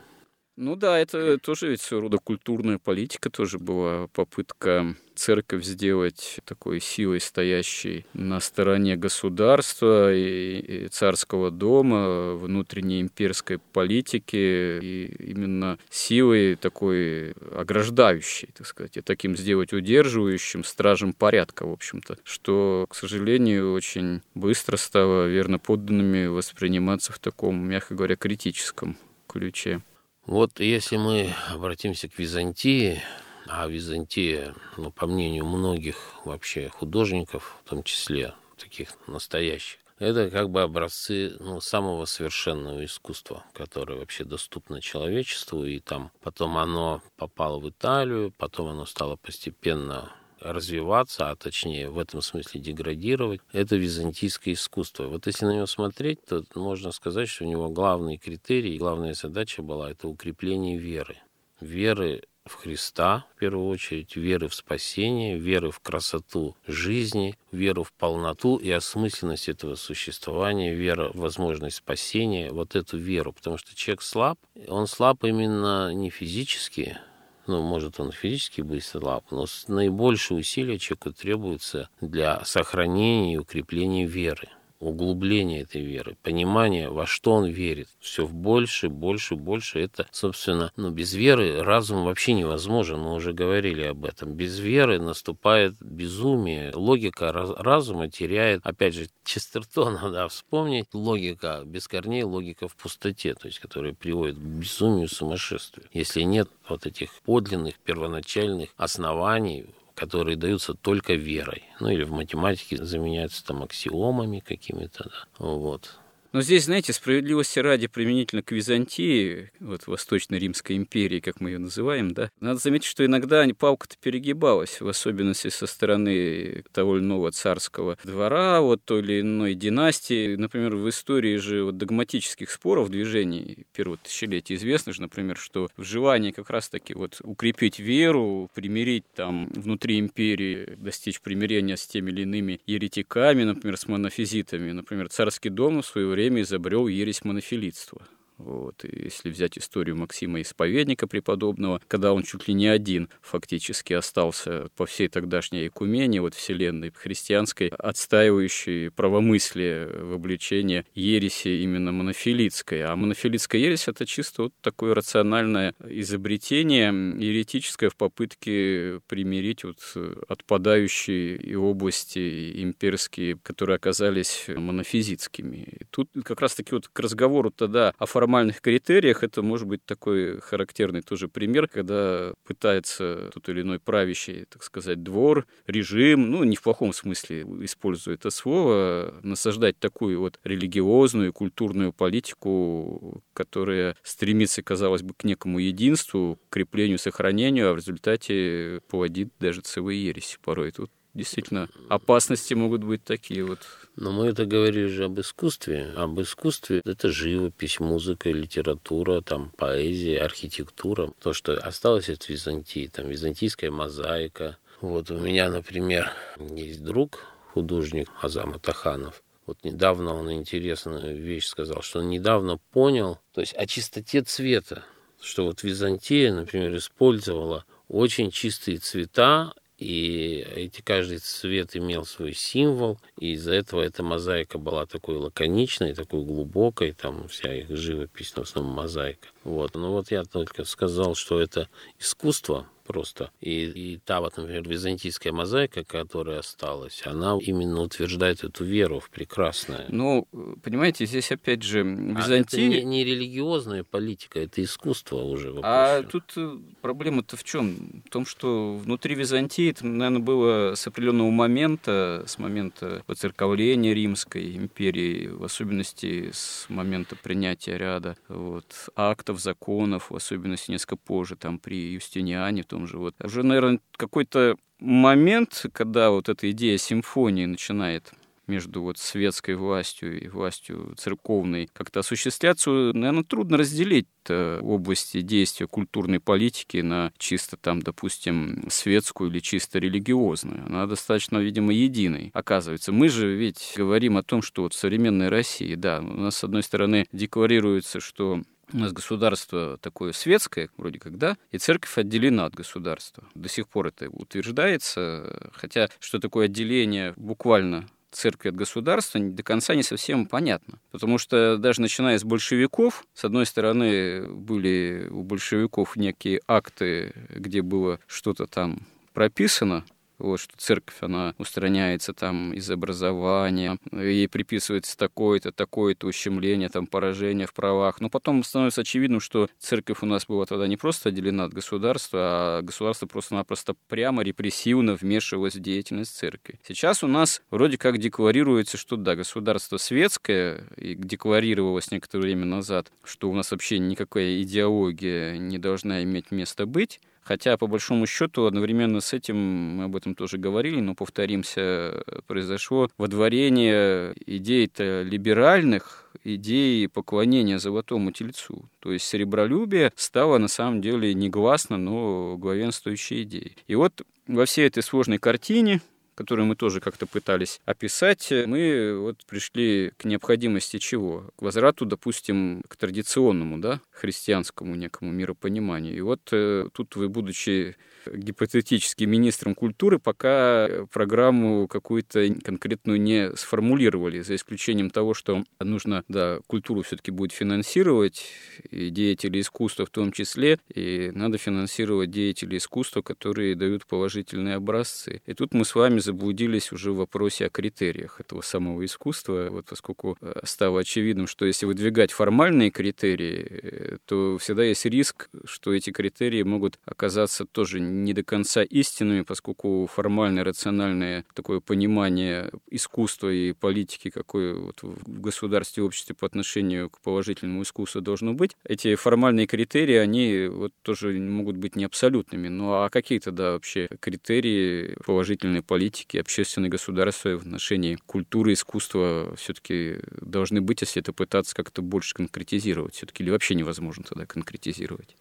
Ну 0.57 0.77
да, 0.77 1.01
это 1.01 1.37
тоже 1.39 1.71
ведь 1.71 1.81
своего 1.81 2.03
рода 2.03 2.19
культурная 2.19 2.79
политика 2.79 3.29
тоже 3.29 3.59
была 3.59 4.07
попытка 4.09 4.95
церковь 5.17 5.65
сделать 5.65 6.39
такой 6.45 6.79
силой, 6.79 7.21
стоящей 7.21 8.07
на 8.13 8.39
стороне 8.39 8.95
государства 8.95 10.15
и, 10.15 10.85
и 10.85 10.89
царского 10.89 11.51
дома, 11.51 12.35
внутренней 12.35 13.01
имперской 13.01 13.59
политики, 13.59 14.79
и 14.81 15.17
именно 15.19 15.77
силой 15.91 16.55
такой 16.55 17.33
ограждающей, 17.33 18.51
так 18.57 18.69
сказать, 18.69 18.97
и 18.97 19.01
таким 19.01 19.37
сделать 19.37 19.73
удерживающим, 19.73 20.63
стражем 20.63 21.15
порядка, 21.15 21.67
в 21.67 21.73
общем-то, 21.73 22.19
что, 22.23 22.87
к 22.89 22.95
сожалению, 22.95 23.73
очень 23.73 24.21
быстро 24.37 24.77
стало 24.77 25.27
верно 25.27 25.59
подданными 25.59 26.27
восприниматься 26.27 27.13
в 27.13 27.19
таком, 27.19 27.57
мягко 27.69 27.97
говоря, 27.97 28.15
критическом 28.15 28.97
ключе. 29.27 29.83
Вот 30.27 30.59
если 30.59 30.97
мы 30.97 31.35
обратимся 31.51 32.09
к 32.09 32.19
Византии, 32.19 33.03
а 33.47 33.67
Византия, 33.69 34.55
ну, 34.79 34.91
по 34.91 35.07
мнению 35.07 35.45
многих 35.45 35.97
вообще 36.25 36.71
художников, 36.71 37.61
в 37.63 37.69
том 37.69 37.83
числе 37.83 38.33
таких 38.57 38.97
настоящих, 39.07 39.81
это 39.99 40.31
как 40.31 40.49
бы 40.49 40.63
образцы 40.63 41.37
ну, 41.41 41.61
самого 41.61 42.07
совершенного 42.07 42.87
искусства, 42.87 43.45
которое 43.53 43.99
вообще 43.99 44.25
доступно 44.25 44.81
человечеству, 44.81 45.67
и 45.67 45.79
там 45.79 46.11
потом 46.23 46.57
оно 46.57 47.03
попало 47.17 47.59
в 47.59 47.69
Италию, 47.69 48.33
потом 48.39 48.69
оно 48.69 48.87
стало 48.87 49.17
постепенно 49.17 50.11
развиваться, 50.41 51.31
а 51.31 51.37
точнее 51.37 51.91
в 51.91 51.99
этом 51.99 52.23
смысле 52.23 52.61
деградировать, 52.61 53.41
это 53.53 53.77
византийское 53.77 54.55
искусство. 54.55 55.05
Вот 55.05 55.27
если 55.27 55.47
на 55.47 55.55
него 55.57 55.67
смотреть, 55.67 56.25
то 56.27 56.45
можно 56.55 56.93
сказать, 56.93 57.29
что 57.29 57.45
у 57.45 57.49
него 57.49 57.69
главный 57.69 58.17
критерий, 58.17 58.79
главная 58.79 59.15
задача 59.15 59.63
была 59.63 59.91
это 59.91 60.09
укрепление 60.09 60.79
веры. 60.79 61.17
Веры 61.61 62.23
в 62.47 62.55
Христа, 62.55 63.25
в 63.35 63.39
первую 63.39 63.69
очередь, 63.69 64.17
веры 64.17 64.49
в 64.49 64.55
спасение, 64.55 65.39
веры 65.39 65.71
в 65.71 65.81
красоту 65.81 66.57
жизни, 66.67 67.39
веру 67.53 67.85
в 67.85 67.93
полноту 67.93 68.57
и 68.57 68.71
осмысленность 68.71 69.49
этого 69.49 69.77
существования, 69.77 70.75
вера 70.75 71.11
в 71.15 71.17
возможность 71.17 71.77
спасения, 71.77 72.51
вот 72.51 72.77
эту 72.77 72.99
веру. 72.99 73.33
Потому 73.33 73.57
что 73.57 73.75
человек 73.75 74.03
слаб, 74.03 74.39
он 74.69 74.87
слаб 74.87 75.25
именно 75.25 75.95
не 75.95 76.11
физически, 76.11 76.99
ну, 77.47 77.63
может, 77.63 78.01
он 78.01 78.13
физически 78.13 78.61
быть 78.63 78.85
слаб, 78.85 79.25
но 79.31 79.47
наибольшие 79.69 80.39
усилия 80.39 80.79
человеку 80.79 81.13
требуются 81.13 81.89
для 82.01 82.45
сохранения 82.45 83.35
и 83.35 83.39
укрепления 83.39 84.07
веры 84.07 84.49
углубление 84.81 85.63
этой 85.63 85.83
веры, 85.83 86.17
понимание, 86.23 86.91
во 86.91 87.07
что 87.07 87.33
он 87.33 87.47
верит. 87.47 87.89
Все 88.01 88.27
больше, 88.27 88.89
больше, 88.89 89.37
больше. 89.37 89.81
Это, 89.81 90.07
собственно, 90.11 90.73
ну, 90.77 90.91
без 90.91 91.15
веры 91.15 91.63
разум 91.63 92.05
вообще 92.05 92.35
невозможен. 92.35 93.01
Мы 93.01 93.15
уже 93.15 93.33
говорили 93.33 93.83
об 93.83 94.05
этом. 94.05 94.33
Без 94.33 94.59
веры 94.59 94.99
наступает 94.99 95.75
безумие. 95.81 96.73
Логика 96.75 97.33
разума 97.33 98.09
теряет, 98.09 98.61
опять 98.65 98.95
же, 98.95 99.09
Честертона, 99.25 100.11
да, 100.11 100.29
вспомнить. 100.29 100.87
Логика 100.93 101.63
без 101.65 101.89
корней, 101.89 102.23
логика 102.23 102.69
в 102.69 102.77
пустоте, 102.77 103.35
то 103.35 103.47
есть, 103.47 103.59
которая 103.59 103.95
приводит 103.95 104.37
к 104.37 104.41
безумию, 104.41 105.09
сумасшествию. 105.09 105.87
Если 105.93 106.23
нет 106.23 106.49
вот 106.69 106.87
этих 106.87 107.13
подлинных, 107.23 107.79
первоначальных 107.79 108.71
оснований, 108.77 109.67
которые 109.95 110.37
даются 110.37 110.75
только 110.75 111.15
верой. 111.15 111.65
Ну 111.81 111.89
или 111.89 112.05
в 112.05 112.13
математике 112.13 112.83
заменяются 112.85 113.45
там 113.45 113.63
аксиомами 113.63 114.41
какими-то. 114.41 115.05
Да. 115.05 115.47
Вот. 115.47 115.99
Но 116.35 116.43
здесь, 116.43 116.65
знаете, 116.65 116.93
справедливости 116.93 117.61
ради 117.61 117.87
применительно 117.87 118.43
к 118.43 118.51
Византии, 118.51 119.53
вот 119.61 119.87
Восточно-Римской 119.87 120.75
империи, 120.75 121.21
как 121.21 121.41
мы 121.41 121.51
ее 121.51 121.59
называем, 121.59 122.13
да, 122.13 122.29
надо 122.41 122.59
заметить, 122.59 122.89
что 122.89 123.07
иногда 123.07 123.47
палка-то 123.57 123.95
перегибалась, 124.03 124.81
в 124.81 124.89
особенности 124.89 125.47
со 125.47 125.69
стороны 125.69 126.65
того 126.73 126.97
или 126.97 127.05
иного 127.05 127.31
царского 127.31 127.97
двора, 128.03 128.61
вот 128.63 128.83
той 128.85 129.03
или 129.03 129.21
иной 129.21 129.55
династии. 129.55 130.35
Например, 130.35 130.75
в 130.75 130.89
истории 130.89 131.37
же 131.37 131.63
вот 131.63 131.79
догматических 131.79 132.51
споров 132.51 132.91
движений 132.91 133.69
первого 133.73 133.99
тысячелетия 133.99 134.57
известно 134.57 134.93
же, 134.93 135.03
например, 135.03 135.37
что 135.37 135.69
в 135.77 135.85
желании 135.85 136.33
как 136.33 136.51
раз-таки 136.51 136.95
вот 136.95 137.21
укрепить 137.23 137.79
веру, 137.79 138.51
примирить 138.53 139.05
там 139.15 139.53
внутри 139.55 140.01
империи, 140.01 140.75
достичь 140.79 141.21
примирения 141.21 141.77
с 141.77 141.87
теми 141.87 142.11
или 142.11 142.23
иными 142.23 142.61
еретиками, 142.67 143.45
например, 143.45 143.77
с 143.77 143.87
монофизитами. 143.87 144.73
Например, 144.73 145.09
царский 145.09 145.51
дом 145.51 145.81
в 145.81 145.87
свое 145.87 146.09
время 146.09 146.24
время 146.25 146.41
изобрел 146.41 146.87
ересь 146.87 147.23
монофилитства. 147.23 148.01
Вот. 148.37 148.85
И 148.85 149.05
если 149.05 149.31
взять 149.31 149.59
историю 149.59 149.97
Максима 149.97 150.41
Исповедника 150.41 151.07
преподобного, 151.07 151.81
когда 151.87 152.13
он 152.13 152.23
чуть 152.23 152.49
ли 152.49 152.55
не 152.55 152.67
один 152.67 153.09
фактически 153.21 153.93
остался 153.93 154.69
по 154.77 154.87
всей 154.87 155.09
тогдашней 155.09 155.69
экумене, 155.69 156.21
вот 156.21 156.35
вселенной 156.35 156.93
христианской, 156.93 157.69
отстаивающей 157.69 158.91
правомыслие 158.91 159.87
в 159.87 160.15
обличении 160.15 160.85
ереси 160.95 161.63
именно 161.63 161.93
монофилитской. 161.93 162.83
А 162.83 162.97
монофилитская 162.97 163.61
ересь— 163.61 163.89
это 163.89 164.05
чисто 164.07 164.45
вот 164.45 164.55
такое 164.61 164.95
рациональное 164.95 165.75
изобретение 165.87 166.89
еретическое 166.89 167.89
в 167.89 167.97
попытке 167.97 169.01
примирить 169.07 169.65
вот 169.65 169.81
отпадающие 170.29 171.37
и 171.37 171.55
области 171.55 172.63
имперские, 172.63 173.39
которые 173.43 173.77
оказались 173.77 174.47
монофизитскими. 174.49 175.57
И 175.57 175.85
тут 175.91 176.11
как 176.25 176.41
раз-таки 176.41 176.75
вот 176.75 176.89
к 176.89 176.99
разговору 176.99 177.51
тогда 177.51 177.95
о 177.99 178.07
формальных 178.25 178.63
критериях 178.63 179.23
это 179.23 179.43
может 179.43 179.69
быть 179.69 179.85
такой 179.85 180.41
характерный 180.41 181.03
тоже 181.03 181.29
пример, 181.29 181.69
когда 181.69 182.33
пытается 182.47 183.31
тот 183.35 183.51
или 183.51 183.61
иной 183.61 183.79
правящий, 183.79 184.47
так 184.47 184.63
сказать, 184.63 185.03
двор, 185.03 185.47
режим, 185.67 186.31
ну, 186.31 186.43
не 186.45 186.57
в 186.57 186.63
плохом 186.63 186.95
смысле 186.95 187.43
используя 187.61 188.15
это 188.15 188.31
слово, 188.31 189.15
насаждать 189.23 189.79
такую 189.79 190.21
вот 190.21 190.41
религиозную, 190.43 191.35
культурную 191.35 191.93
политику, 191.93 193.23
которая 193.35 193.95
стремится, 194.03 194.63
казалось 194.63 195.03
бы, 195.03 195.13
к 195.13 195.25
некому 195.25 195.59
единству, 195.59 196.39
креплению, 196.49 196.99
сохранению, 196.99 197.69
а 197.69 197.73
в 197.75 197.77
результате 197.77 198.81
поводит 198.89 199.35
даже 199.39 199.61
целые 199.61 200.07
ереси 200.07 200.39
порой. 200.43 200.71
Тут 200.71 200.91
действительно 201.15 201.69
опасности 201.89 202.55
могут 202.55 202.85
быть 202.85 203.05
такие 203.05 203.45
вот. 203.45 203.61
Но 203.97 204.11
мы 204.13 204.27
это 204.27 204.45
говорили 204.45 204.87
же 204.87 205.05
об 205.05 205.21
искусстве. 205.21 205.93
Об 205.97 206.21
искусстве 206.21 206.83
это 206.85 207.11
живопись, 207.11 207.81
музыка, 207.81 208.31
литература, 208.31 209.21
там 209.21 209.51
поэзия, 209.57 210.21
архитектура. 210.21 211.13
То, 211.23 211.33
что 211.33 211.55
осталось 211.55 212.09
от 212.09 212.29
Византии, 212.29 212.89
там 212.89 213.09
византийская 213.09 213.71
мозаика. 213.71 214.59
Вот 214.81 215.11
у 215.11 215.19
меня, 215.19 215.49
например, 215.49 216.13
есть 216.39 216.83
друг, 216.83 217.21
художник 217.53 218.11
Азам 218.21 218.55
Атаханов. 218.55 219.23
Вот 219.47 219.63
недавно 219.63 220.15
он 220.15 220.33
интересную 220.33 221.17
вещь 221.17 221.47
сказал, 221.47 221.83
что 221.83 222.01
он 222.01 222.09
недавно 222.09 222.59
понял, 222.73 223.19
то 223.33 223.41
есть 223.43 223.55
о 223.55 223.67
чистоте 223.67 224.23
цвета, 224.23 224.85
что 225.21 225.45
вот 225.45 225.63
Византия, 225.63 226.33
например, 226.33 226.77
использовала 226.77 227.65
очень 227.89 228.31
чистые 228.31 228.79
цвета 228.79 229.53
и 229.79 230.47
эти, 230.55 230.81
каждый 230.83 231.19
цвет 231.19 231.77
имел 231.77 232.05
свой 232.05 232.33
символ, 232.33 232.99
и 233.19 233.33
из-за 233.33 233.55
этого 233.55 233.83
эта 233.83 234.03
мозаика 234.03 234.59
была 234.59 234.87
такой 234.87 235.17
лаконичной, 235.17 235.95
такой 235.95 236.25
глубокой, 236.25 236.93
там 236.93 237.29
вся 237.29 237.53
их 237.53 237.77
живопись, 237.77 238.33
в 238.33 238.39
основном 238.39 238.75
мозаика. 238.75 239.29
Вот. 239.43 239.75
Ну 239.75 239.91
вот 239.91 240.11
я 240.11 240.25
только 240.25 240.65
сказал, 240.65 241.15
что 241.15 241.41
это 241.41 241.69
искусство, 241.99 242.69
просто. 242.85 243.31
И, 243.41 243.65
и 243.65 244.01
та 244.05 244.21
вот, 244.21 244.37
например, 244.37 244.69
византийская 244.69 245.33
мозаика, 245.33 245.85
которая 245.85 246.41
осталась, 246.41 247.03
она 247.05 247.39
именно 247.41 247.83
утверждает 247.83 248.45
эту 248.45 248.65
веру 248.65 249.01
в 249.01 249.11
прекрасное. 249.11 249.87
Ну, 249.89 250.29
понимаете, 250.63 251.07
здесь 251.07 251.33
опять 251.33 251.63
же 251.63 251.83
Византия... 251.83 252.37
А 252.37 252.41
это 252.41 252.57
не, 252.61 252.83
не 252.83 253.05
религиозная 253.05 253.85
политика, 253.85 254.41
это 254.41 254.63
искусство 254.63 255.17
уже. 255.17 255.49
Вопрос. 255.49 255.65
А 255.65 256.03
тут 256.03 256.33
э, 256.37 256.59
проблема-то 256.81 257.37
в 257.37 257.45
чем? 257.45 258.03
В 258.07 258.11
том, 258.11 258.27
что 258.27 258.77
внутри 258.77 259.15
Византии, 259.15 259.71
это, 259.71 259.87
наверное, 259.87 260.21
было 260.21 260.75
с 260.75 260.87
определенного 260.87 261.31
момента, 261.31 262.25
с 262.27 262.39
момента 262.39 263.03
воцерковления 263.07 263.95
Римской 263.95 264.57
империи, 264.57 265.29
в 265.29 265.45
особенности 265.45 266.31
с 266.33 266.67
момента 266.69 267.17
принятия 267.17 267.79
ряда 267.79 268.17
вот, 268.29 268.91
актов, 268.97 269.41
законов, 269.41 270.11
в 270.11 270.17
особенности 270.17 270.71
несколько 270.71 270.97
позже, 270.97 271.37
там 271.37 271.59
при 271.59 271.93
Юстиниане, 271.93 272.63
том 272.75 272.89
же. 272.89 272.99
Вот. 272.99 273.15
Уже, 273.23 273.45
наверное, 273.45 273.79
какой-то 273.97 274.57
момент, 274.81 275.67
когда 275.73 276.11
вот 276.11 276.29
эта 276.29 276.51
идея 276.51 276.77
симфонии 276.77 277.47
начинает 277.47 278.13
между 278.49 278.83
вот 278.83 278.99
светской 278.99 279.55
властью 279.55 280.21
и 280.21 280.29
властью 280.29 280.95
церковной 280.99 281.71
как-то 281.73 282.01
осуществляться, 282.01 282.71
наверное, 282.71 283.23
трудно 283.23 283.57
разделить 283.57 284.09
области 284.29 285.21
действия 285.21 285.67
культурной 285.67 286.19
политики 286.19 286.79
на 286.79 287.13
чисто 287.17 287.57
там, 287.57 287.81
допустим, 287.81 288.65
светскую 288.69 289.31
или 289.31 289.39
чисто 289.39 289.79
религиозную. 289.79 290.67
Она 290.67 290.87
достаточно, 290.87 291.39
видимо, 291.39 291.73
единой. 291.73 292.33
Оказывается, 292.35 292.91
мы 292.91 293.09
же 293.09 293.35
ведь 293.35 293.75
говорим 293.77 294.17
о 294.17 294.23
том, 294.23 294.43
что 294.43 294.63
вот 294.63 294.75
в 294.75 294.79
современной 294.79 295.29
России, 295.29 295.75
да, 295.75 296.01
у 296.01 296.03
нас, 296.03 296.37
с 296.37 296.45
одной 296.45 296.65
стороны, 296.65 297.07
декларируется, 297.13 298.01
что 298.01 298.43
у 298.73 298.79
нас 298.79 298.93
государство 298.93 299.79
такое 299.79 300.13
светское, 300.13 300.71
вроде 300.77 300.99
как, 300.99 301.19
да, 301.19 301.37
и 301.51 301.59
церковь 301.59 301.97
отделена 301.99 302.47
от 302.47 302.55
государства. 302.55 303.25
До 303.35 303.49
сих 303.49 303.69
пор 303.69 303.89
это 303.89 304.09
утверждается, 304.11 305.51
хотя 305.53 305.89
что 306.01 306.19
такое 306.19 306.47
отделение 306.47 307.15
буквально 307.17 307.89
церкви 308.15 308.49
от 308.49 308.57
государства 308.57 309.21
до 309.21 309.43
конца 309.43 309.75
не 309.75 309.83
совсем 309.83 310.27
понятно. 310.27 310.79
Потому 310.91 311.19
что 311.19 311.59
даже 311.59 311.81
начиная 311.81 312.19
с 312.19 312.25
большевиков, 312.25 313.05
с 313.13 313.25
одной 313.25 313.45
стороны, 313.45 314.29
были 314.29 315.09
у 315.11 315.23
большевиков 315.23 315.97
некие 315.97 316.41
акты, 316.47 317.13
где 317.31 317.63
было 317.63 317.99
что-то 318.07 318.47
там 318.47 318.87
прописано, 319.13 319.85
вот, 320.19 320.41
что 320.41 320.57
церковь, 320.57 320.97
она 321.01 321.35
устраняется 321.39 322.13
там 322.13 322.53
из 322.53 322.71
образования, 322.71 323.79
ей 323.93 324.29
приписывается 324.29 324.97
такое-то, 324.97 325.53
такое-то 325.53 326.07
ущемление, 326.07 326.69
там, 326.69 326.87
поражение 326.87 327.47
в 327.47 327.55
правах. 327.55 328.01
Но 328.01 328.09
потом 328.09 328.45
становится 328.45 328.83
очевидным, 328.83 329.21
что 329.21 329.49
церковь 329.59 329.99
у 330.03 330.07
нас 330.07 330.27
была 330.27 330.47
тогда 330.47 330.67
не 330.67 330.77
просто 330.77 331.09
отделена 331.09 331.45
от 331.45 331.55
государства, 331.55 332.59
а 332.59 332.63
государство 332.63 333.07
просто-напросто 333.07 333.75
прямо 333.89 334.23
репрессивно 334.23 334.95
вмешивалось 334.95 335.57
в 335.57 335.61
деятельность 335.61 336.17
церкви. 336.17 336.61
Сейчас 336.67 337.03
у 337.03 337.07
нас 337.07 337.43
вроде 337.51 337.79
как 337.79 337.99
декларируется, 337.99 338.77
что 338.77 338.97
да, 338.97 339.17
государство 339.17 339.77
светское, 339.77 340.65
и 340.77 340.95
декларировалось 340.95 341.91
некоторое 341.91 342.25
время 342.25 342.45
назад, 342.45 342.93
что 343.03 343.31
у 343.31 343.35
нас 343.35 343.51
вообще 343.51 343.79
никакая 343.79 344.43
идеология 344.43 345.37
не 345.39 345.59
должна 345.59 346.03
иметь 346.03 346.31
места 346.31 346.67
быть, 346.67 347.01
Хотя, 347.25 347.57
по 347.57 347.67
большому 347.67 348.07
счету, 348.07 348.45
одновременно 348.45 349.01
с 349.01 349.15
этим, 349.15 349.37
мы 349.37 349.85
об 349.85 349.97
этом 349.97 350.15
тоже 350.15 350.37
говорили, 350.37 350.81
но 350.81 350.95
повторимся, 350.95 352.05
произошло 352.27 352.91
водворение 352.99 354.15
идей-то 354.27 355.03
либеральных, 355.03 356.11
идей 356.23 356.87
поклонения 356.89 357.59
золотому 357.59 358.13
тельцу. 358.13 358.69
То 358.81 358.93
есть 358.93 359.07
серебролюбие 359.07 359.91
стало 359.97 360.37
на 360.39 360.49
самом 360.49 360.83
деле 360.83 361.15
негласно, 361.15 361.79
но 361.79 362.37
главенствующей 362.37 363.23
идеей. 363.23 363.57
И 363.67 363.75
вот 363.75 364.03
во 364.27 364.45
всей 364.45 364.67
этой 364.67 364.83
сложной 364.83 365.19
картине 365.19 365.81
которую 366.15 366.47
мы 366.47 366.57
тоже 366.57 366.81
как-то 366.81 367.07
пытались 367.07 367.61
описать, 367.65 368.33
мы 368.47 368.99
вот 368.99 369.25
пришли 369.27 369.93
к 369.97 370.05
необходимости 370.05 370.79
чего? 370.79 371.31
К 371.37 371.43
возврату, 371.43 371.85
допустим, 371.85 372.63
к 372.69 372.77
традиционному, 372.77 373.59
да, 373.59 373.81
христианскому 373.91 374.75
некому 374.75 375.13
миропониманию. 375.13 375.97
И 375.97 376.01
вот 376.01 376.21
э, 376.33 376.69
тут 376.73 376.97
вы, 376.97 377.09
будучи 377.09 377.77
гипотетически 378.13 379.05
министром 379.05 379.55
культуры, 379.55 379.99
пока 379.99 380.69
программу 380.93 381.69
какую-то 381.69 382.35
конкретную 382.43 383.01
не 383.01 383.35
сформулировали, 383.37 384.21
за 384.21 384.35
исключением 384.37 384.91
того, 384.91 385.15
что 385.15 385.45
нужно, 385.61 386.05
да, 386.09 386.41
культуру 386.47 386.83
все-таки 386.83 387.11
будет 387.11 387.33
финансировать, 387.33 388.25
и 388.71 388.91
деятели 388.91 389.41
искусства 389.41 389.87
в 389.87 389.91
том 389.91 390.13
числе, 390.13 390.59
и 390.75 391.11
надо 391.15 391.39
финансировать 391.39 392.11
деятелей 392.11 392.59
искусства, 392.59 393.03
которые 393.03 393.55
дают 393.55 393.87
положительные 393.87 394.57
образцы. 394.57 395.23
И 395.27 395.35
тут 395.35 395.55
мы 395.55 395.65
с 395.65 395.75
вами 395.75 395.99
заблудились 395.99 396.73
уже 396.73 396.93
в 396.93 396.97
вопросе 396.97 397.47
о 397.47 397.51
критериях 397.51 398.21
этого 398.21 398.41
самого 398.41 398.85
искусства, 398.85 399.49
вот 399.51 399.67
поскольку 399.67 400.17
э, 400.21 400.41
стало 400.45 400.81
очевидным, 400.81 401.27
что 401.27 401.45
если 401.47 401.67
выдвигать 401.67 402.13
формальные 402.13 402.71
критерии, 402.71 403.47
э, 403.63 403.97
то 404.07 404.39
всегда 404.39 404.65
есть 404.65 404.85
риск, 404.85 405.29
что 405.45 405.73
эти 405.73 405.91
критерии 405.91 406.43
могут 406.43 406.79
оказаться 406.85 407.45
тоже 407.45 407.81
не 407.95 408.13
до 408.13 408.23
конца 408.23 408.63
истинными, 408.63 409.23
поскольку 409.23 409.89
формальное, 409.93 410.45
рациональное 410.45 411.25
такое 411.35 411.61
понимание 411.61 412.51
искусства 412.71 413.33
и 413.33 413.53
политики, 413.53 414.11
какое 414.11 414.55
вот 414.55 414.83
в 414.83 415.21
государстве 415.21 415.83
и 415.83 415.87
обществе 415.87 416.15
по 416.15 416.27
отношению 416.27 416.91
к 416.91 417.01
положительному 417.01 417.63
искусству 417.63 418.01
должно 418.01 418.35
быть, 418.35 418.57
эти 418.65 418.95
формальные 418.95 419.47
критерии, 419.47 419.97
они 419.97 420.49
вот 420.51 420.73
тоже 420.83 421.13
могут 421.13 421.57
быть 421.57 421.77
не 421.77 421.85
абсолютными. 421.85 422.49
Ну 422.49 422.73
а 422.73 422.91
какие 422.91 423.19
тогда 423.19 423.53
вообще 423.53 423.89
критерии 424.01 424.97
положительной 425.05 425.63
политики, 425.63 426.17
общественной 426.19 426.69
государства 426.69 427.39
в 427.39 427.43
отношении 427.43 427.99
культуры, 428.07 428.53
искусства 428.53 429.35
все-таки 429.37 429.99
должны 430.21 430.61
быть, 430.61 430.81
если 430.81 431.01
это 431.01 431.13
пытаться 431.13 431.55
как-то 431.55 431.83
больше 431.83 432.15
конкретизировать 432.15 432.95
все-таки, 432.95 433.23
или 433.23 433.31
вообще 433.31 433.55
невозможно 433.55 434.05
тогда 434.05 434.27
конкретизировать? 434.27 435.17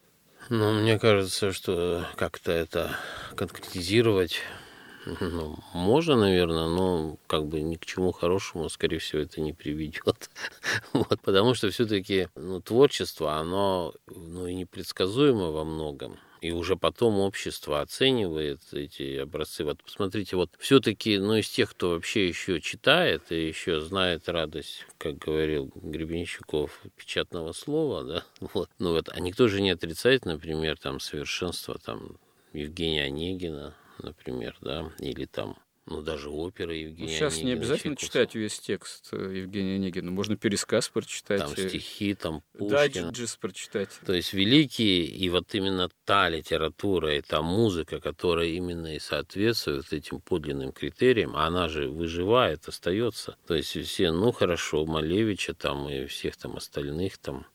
Ну, 0.50 0.74
мне 0.74 1.00
кажется, 1.00 1.54
что 1.54 2.06
как-то 2.16 2.52
это 2.52 2.98
конкретизировать 3.36 4.42
ну, 5.22 5.58
можно, 5.74 6.16
наверное, 6.16 6.68
но 6.68 7.18
как 7.28 7.46
бы 7.48 7.62
ни 7.62 7.76
к 7.76 7.86
чему 7.86 8.12
хорошему, 8.12 8.70
скорее 8.70 9.00
всего, 9.00 9.22
это 9.22 9.42
не 9.42 9.54
приведет. 9.54 10.30
вот, 10.94 11.20
потому 11.22 11.54
что 11.54 11.70
все-таки 11.70 12.30
ну, 12.36 12.62
творчество, 12.62 13.36
оно 13.36 13.94
ну, 14.08 14.48
и 14.48 14.56
непредсказуемо 14.56 15.52
во 15.52 15.64
многом 15.64 16.18
и 16.44 16.52
уже 16.52 16.76
потом 16.76 17.20
общество 17.20 17.80
оценивает 17.80 18.60
эти 18.74 19.18
образцы. 19.18 19.64
Вот 19.64 19.82
посмотрите, 19.82 20.36
вот 20.36 20.50
все-таки, 20.60 21.18
ну, 21.18 21.36
из 21.36 21.48
тех, 21.48 21.72
кто 21.72 21.92
вообще 21.92 22.28
еще 22.28 22.60
читает 22.60 23.32
и 23.32 23.48
еще 23.48 23.80
знает 23.80 24.28
радость, 24.28 24.86
как 24.98 25.18
говорил 25.20 25.72
Гребенщиков, 25.74 26.82
печатного 26.98 27.54
слова, 27.54 28.04
да, 28.04 28.26
вот, 28.54 28.70
ну 28.78 28.92
вот, 28.92 29.08
а 29.08 29.20
никто 29.22 29.48
же 29.48 29.62
не 29.62 29.72
отрицает, 29.72 30.26
например, 30.26 30.78
там, 30.78 31.00
совершенство, 31.00 31.78
там, 31.78 32.18
Евгения 32.52 33.04
Онегина, 33.04 33.74
например, 34.00 34.58
да, 34.62 34.92
или 35.00 35.26
там 35.26 35.58
ну, 35.86 36.02
даже 36.02 36.30
оперы 36.30 36.76
Евгения 36.76 37.12
ну, 37.12 37.16
Сейчас 37.18 37.34
Онегина, 37.34 37.48
не 37.48 37.54
обязательно 37.54 37.96
Чайковского. 37.96 38.24
читать 38.24 38.36
весь 38.36 38.60
текст 38.60 39.10
э, 39.12 39.34
Евгения 39.36 39.76
Онегина. 39.76 40.12
Можно 40.12 40.38
пересказ 40.38 40.88
прочитать. 40.88 41.42
Там 41.42 41.52
э, 41.58 41.68
стихи, 41.68 42.14
там 42.16 42.42
Пушкина. 42.58 43.08
Даджис 43.08 43.36
прочитать. 43.36 43.90
То 44.06 44.14
есть 44.14 44.32
великие, 44.32 45.04
и 45.04 45.30
вот 45.30 45.54
именно 45.54 45.90
та 46.06 46.30
литература 46.30 47.18
и 47.18 47.22
та 47.22 47.42
музыка, 47.42 48.00
которая 48.00 48.48
именно 48.48 48.96
и 48.96 49.00
соответствует 49.00 49.92
этим 49.92 50.22
подлинным 50.22 50.72
критериям, 50.72 51.36
она 51.36 51.68
же 51.68 51.90
выживает, 51.90 52.66
остается. 52.66 53.36
То 53.46 53.54
есть 53.54 53.78
все, 53.78 54.12
ну, 54.14 54.32
хорошо, 54.32 54.86
Малевича 54.86 55.54
там 55.54 55.90
и 55.90 56.06
всех 56.06 56.38
там 56.38 56.56
остальных 56.56 57.18
там, 57.18 57.46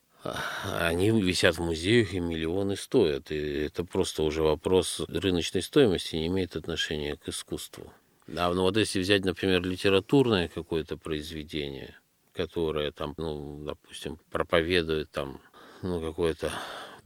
они 0.64 1.10
висят 1.10 1.56
в 1.56 1.62
музеях 1.62 2.12
и 2.14 2.20
миллионы 2.20 2.76
стоят. 2.76 3.30
И 3.30 3.36
это 3.36 3.84
просто 3.84 4.22
уже 4.22 4.42
вопрос 4.42 5.00
рыночной 5.08 5.62
стоимости, 5.62 6.16
не 6.16 6.26
имеет 6.26 6.56
отношения 6.56 7.16
к 7.16 7.28
искусству. 7.28 7.92
Да, 8.26 8.52
ну 8.52 8.62
вот 8.62 8.76
если 8.76 9.00
взять, 9.00 9.24
например, 9.24 9.62
литературное 9.62 10.48
какое-то 10.48 10.96
произведение, 10.96 11.96
которое 12.34 12.92
там, 12.92 13.14
ну, 13.16 13.64
допустим, 13.64 14.18
проповедует 14.30 15.10
там, 15.10 15.40
ну, 15.82 16.00
какое-то 16.00 16.52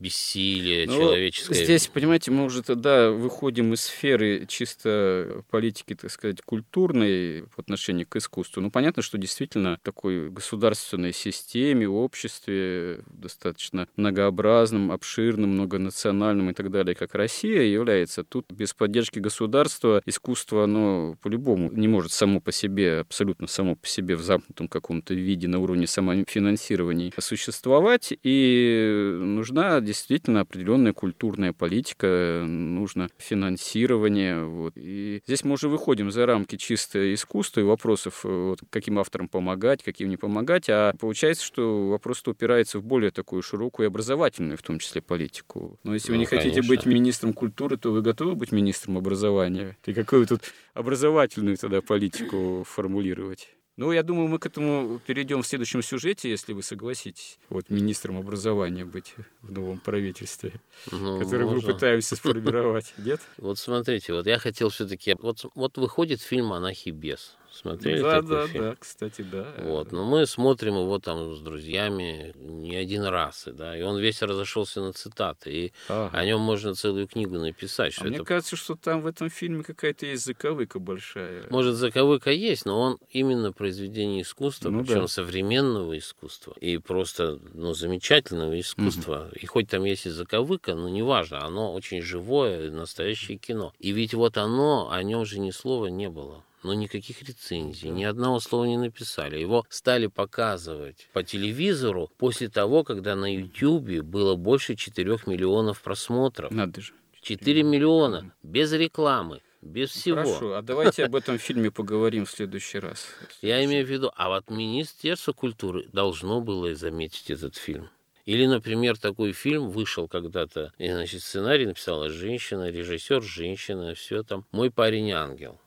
бессилие 0.03 0.85
ну, 0.85 0.97
человеческое. 0.97 1.63
Здесь, 1.63 1.87
понимаете, 1.87 2.31
мы 2.31 2.43
уже 2.43 2.61
тогда 2.61 3.11
выходим 3.11 3.73
из 3.73 3.81
сферы 3.81 4.45
чисто 4.47 5.43
политики, 5.49 5.95
так 5.95 6.11
сказать, 6.11 6.41
культурной 6.41 7.43
в 7.43 7.57
отношении 7.57 8.03
к 8.03 8.15
искусству. 8.17 8.61
Ну, 8.61 8.69
понятно, 8.69 9.01
что 9.01 9.17
действительно 9.17 9.79
такой 9.81 10.29
государственной 10.29 11.13
системе, 11.13 11.87
обществе 11.87 12.99
достаточно 13.07 13.87
многообразным, 13.95 14.91
обширным, 14.91 15.51
многонациональным 15.51 16.49
и 16.49 16.53
так 16.53 16.69
далее, 16.69 16.95
как 16.95 17.15
Россия 17.15 17.61
является, 17.61 18.23
тут 18.23 18.51
без 18.51 18.73
поддержки 18.73 19.19
государства 19.19 20.01
искусство, 20.05 20.65
оно 20.65 21.15
по-любому 21.21 21.71
не 21.71 21.87
может 21.87 22.11
само 22.11 22.41
по 22.41 22.51
себе, 22.51 22.99
абсолютно 22.99 23.47
само 23.47 23.75
по 23.75 23.87
себе 23.87 24.17
в 24.17 24.21
замкнутом 24.21 24.67
каком-то 24.67 25.13
виде 25.13 25.47
на 25.47 25.59
уровне 25.59 25.87
самофинансирования 25.87 27.11
существовать, 27.19 28.13
и 28.23 29.17
нужна 29.19 29.79
действительно 29.79 29.92
определенная 29.93 30.93
культурная 30.93 31.53
политика, 31.53 32.43
нужно 32.45 33.09
финансирование. 33.17 34.43
Вот. 34.43 34.73
И 34.75 35.21
здесь 35.25 35.43
мы 35.43 35.53
уже 35.53 35.69
выходим 35.69 36.11
за 36.11 36.25
рамки 36.25 36.55
чисто 36.55 37.13
искусства 37.13 37.61
и 37.61 37.63
вопросов, 37.63 38.25
э, 38.25 38.29
вот, 38.29 38.59
каким 38.69 38.99
авторам 38.99 39.27
помогать, 39.27 39.83
каким 39.83 40.09
не 40.09 40.17
помогать, 40.17 40.69
а 40.69 40.93
получается, 40.99 41.45
что 41.45 41.89
вопрос 41.89 42.21
упирается 42.25 42.79
в 42.79 42.83
более 42.83 43.11
такую 43.11 43.41
широкую 43.41 43.85
и 43.85 43.87
образовательную, 43.87 44.57
в 44.57 44.61
том 44.63 44.79
числе, 44.79 45.01
политику. 45.01 45.79
Но 45.83 45.93
если 45.93 46.09
ну, 46.09 46.15
вы 46.15 46.19
не 46.19 46.25
конечно. 46.25 46.51
хотите 46.51 46.67
быть 46.67 46.85
министром 46.85 47.33
культуры, 47.33 47.77
то 47.77 47.91
вы 47.91 48.01
готовы 48.01 48.35
быть 48.35 48.51
министром 48.51 48.97
образования? 48.97 49.77
И 49.85 49.93
какую 49.93 50.25
тут 50.27 50.41
образовательную 50.73 51.57
тогда 51.57 51.81
политику 51.81 52.63
формулировать? 52.65 53.49
Ну, 53.75 53.91
я 53.91 54.03
думаю, 54.03 54.27
мы 54.27 54.37
к 54.37 54.45
этому 54.45 54.99
перейдем 54.99 55.41
в 55.41 55.47
следующем 55.47 55.81
сюжете, 55.81 56.29
если 56.29 56.53
вы 56.53 56.61
согласитесь, 56.61 57.39
вот 57.49 57.71
министром 57.71 58.17
образования 58.17 58.85
быть 58.85 59.15
в 59.41 59.51
новом 59.51 59.79
правительстве, 59.79 60.53
ну, 60.91 61.19
которое 61.19 61.45
можно. 61.45 61.67
мы 61.67 61.73
пытаемся 61.73 62.15
сформировать. 62.15 62.93
Нет? 62.97 63.19
Вот 63.37 63.57
смотрите, 63.57 64.13
вот 64.13 64.27
я 64.27 64.37
хотел 64.37 64.69
все-таки... 64.69 65.15
Вот, 65.19 65.45
вот 65.55 65.77
выходит 65.77 66.21
фильм 66.21 66.47
«Монахи 66.47 66.89
без». 66.89 67.35
Смотрели 67.53 68.01
да, 68.01 68.21
такой 68.21 68.29
да, 68.29 68.47
фильм? 68.47 68.63
Да, 68.63 68.75
кстати, 68.79 69.21
да. 69.21 69.53
Вот, 69.59 69.91
но 69.91 70.03
мы 70.03 70.25
смотрим 70.25 70.73
его 70.73 70.97
там 70.97 71.35
с 71.35 71.39
друзьями 71.39 72.33
не 72.35 72.75
один 72.75 73.03
раз, 73.03 73.47
да, 73.51 73.77
и 73.77 73.83
он 73.83 73.99
весь 73.99 74.23
разошелся 74.23 74.81
на 74.81 74.91
цитаты, 74.91 75.51
и 75.51 75.73
ага. 75.87 76.17
о 76.17 76.25
нем 76.25 76.41
можно 76.41 76.73
целую 76.73 77.07
книгу 77.07 77.37
написать. 77.37 77.93
Что 77.93 78.05
а 78.05 78.07
это... 78.07 78.17
Мне 78.17 78.25
кажется, 78.25 78.55
что 78.55 78.75
там 78.75 79.01
в 79.01 79.07
этом 79.07 79.29
фильме 79.29 79.63
какая-то 79.63 80.07
есть 80.07 80.25
заковыка 80.25 80.79
большая. 80.79 81.45
Может, 81.51 81.75
заковыка 81.75 82.31
есть, 82.31 82.65
но 82.65 82.81
он 82.81 82.97
именно 83.11 83.51
произведение 83.51 84.23
искусства, 84.23 84.71
ну, 84.71 84.83
причем 84.83 85.01
да. 85.01 85.07
современного 85.07 85.95
искусства 85.95 86.55
и 86.59 86.79
просто, 86.79 87.39
ну, 87.53 87.75
замечательного 87.75 88.59
искусства. 88.59 89.27
Угу. 89.27 89.35
И 89.39 89.45
хоть 89.45 89.69
там 89.69 89.83
есть 89.83 90.07
и 90.07 90.09
заковыка, 90.09 90.73
но 90.73 90.89
неважно, 90.89 91.45
оно 91.45 91.71
очень 91.71 92.01
живое, 92.01 92.71
настоящее 92.71 93.37
кино. 93.37 93.73
И 93.77 93.91
ведь 93.91 94.15
вот 94.15 94.37
оно, 94.37 94.89
о 94.89 95.03
нем 95.03 95.23
же 95.23 95.39
ни 95.39 95.51
слова 95.51 95.85
не 95.85 96.09
было 96.09 96.43
но 96.63 96.73
никаких 96.73 97.21
рецензий, 97.23 97.89
ни 97.89 98.03
одного 98.03 98.39
слова 98.39 98.65
не 98.65 98.77
написали. 98.77 99.37
Его 99.39 99.65
стали 99.69 100.07
показывать 100.07 101.09
по 101.13 101.23
телевизору 101.23 102.09
после 102.17 102.49
того, 102.49 102.83
когда 102.83 103.15
на 103.15 103.33
YouTube 103.33 104.03
было 104.03 104.35
больше 104.35 104.75
4 104.75 105.19
миллионов 105.25 105.81
просмотров. 105.81 106.51
Надо 106.51 106.81
же. 106.81 106.93
4 107.21 107.63
миллиона, 107.63 108.33
без 108.43 108.73
рекламы 108.73 109.41
без 109.63 109.91
всего. 109.91 110.17
Хорошо, 110.17 110.55
а 110.55 110.61
давайте 110.61 111.05
об 111.05 111.15
этом 111.15 111.37
фильме 111.37 111.71
поговорим 111.71 112.25
в 112.25 112.31
следующий 112.31 112.79
раз. 112.79 113.07
Я 113.41 113.63
имею 113.63 113.85
в 113.85 113.89
виду, 113.89 114.11
а 114.15 114.29
вот 114.29 114.49
Министерство 114.49 115.31
культуры 115.31 115.87
должно 115.91 116.41
было 116.41 116.75
заметить 116.75 117.31
этот 117.31 117.55
фильм. 117.55 117.89
Или, 118.25 118.45
например, 118.45 118.97
такой 118.97 119.33
фильм 119.33 119.69
вышел 119.69 120.07
когда-то, 120.07 120.71
и, 120.77 120.89
значит, 120.89 121.21
сценарий 121.23 121.65
написала 121.65 122.09
женщина, 122.09 122.69
режиссер 122.69 123.21
женщина, 123.21 123.95
все 123.95 124.23
там. 124.23 124.45
«Мой 124.51 124.71
парень 124.71 125.11
ангел». 125.11 125.59